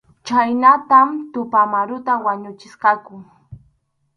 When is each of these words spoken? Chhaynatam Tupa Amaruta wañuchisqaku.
Chhaynatam 0.25 1.09
Tupa 1.31 1.57
Amaruta 1.65 2.13
wañuchisqaku. 2.25 3.15